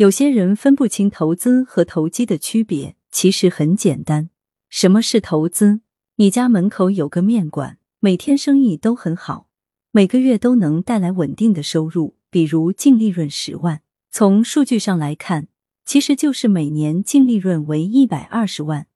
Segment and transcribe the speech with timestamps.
[0.00, 4.30] 有些人分不清投资和投机的区别，其实很简单。
[4.70, 5.82] 什么是投资？
[6.16, 9.48] 你家门口有个面馆，每天生意都很好，
[9.90, 13.82] 每个月都能带来稳定的收入，比如净利润十万。
[14.10, 15.48] 从数据上来看，
[15.84, 18.86] 其实就是每年净利润为一百二十万。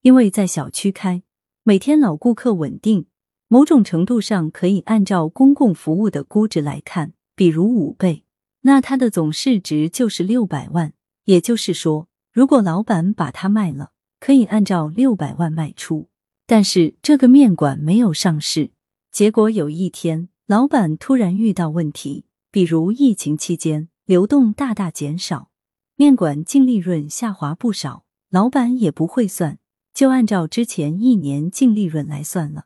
[0.00, 1.22] 因为在小区开，
[1.64, 3.04] 每天老顾客稳定，
[3.48, 8.22] 某种程度上可以按照公共服务的估值来看，比如五倍。
[8.66, 10.92] 那它的总市值就是六百万，
[11.26, 16.08] 也就是说，如果老板把它卖了，可以按照六百万卖出。
[16.46, 18.72] 但是这个面馆没有上市，
[19.12, 25.52] 结果有一天，老板突然遇到问题，比如疫情期间流动大大减少，
[25.94, 29.60] 面馆净利润下滑不少，老板也不会算，
[29.94, 32.64] 就按照之前一年净利润来算了，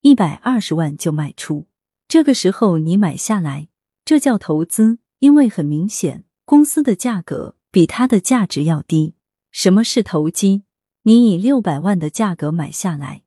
[0.00, 1.66] 一百二十万就卖出。
[2.08, 3.68] 这个时候你买下来，
[4.06, 5.00] 这叫投资。
[5.22, 9.14] 因为很明显，公司的价格比它的价值要低。
[9.52, 10.64] 什么是投机？
[11.04, 13.22] 你以六百万的价格买下来，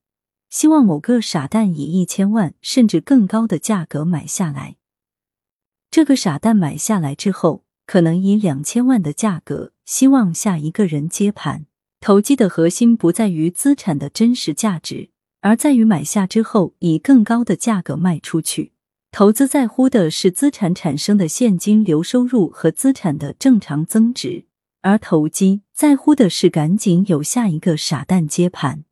[0.49, 4.75] 希望某个傻蛋以一千万甚至更高的价格买下来。
[5.89, 11.65] 这个傻蛋买下来之后，可能以两千万的价格，希望下一个人接盘。
[12.01, 18.73] 投机的核心不在于资产的真实价值，而在于买下之后以更高的价格卖出去。
[19.17, 24.43] 投资在乎的是资产产生的现金流收入和资产的正常增值，
[24.81, 28.84] 而投机在乎的是赶紧有下一个傻蛋接盘。